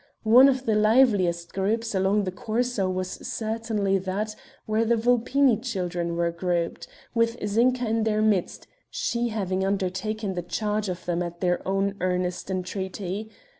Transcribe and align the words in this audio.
One 0.23 0.49
of 0.49 0.65
the 0.65 0.73
liveliest 0.73 1.53
groups 1.53 1.93
along 1.93 2.23
the 2.23 2.31
Corso 2.31 2.89
was 2.89 3.07
certainly 3.07 3.99
that 3.99 4.35
where 4.65 4.83
the 4.83 4.95
Vulpini 4.95 5.57
children 5.57 6.15
were 6.15 6.31
grouped, 6.31 6.87
with 7.13 7.37
Zinka 7.45 7.87
in 7.87 8.03
their 8.03 8.23
midst, 8.23 8.65
she 8.89 9.27
having 9.27 9.63
undertaken 9.63 10.33
the 10.33 10.41
charge 10.41 10.89
of 10.89 11.05
them 11.05 11.21
at 11.21 11.39
their 11.39 11.61
own 11.67 11.97
earnest 12.01 12.49
entreaty. 12.49 13.29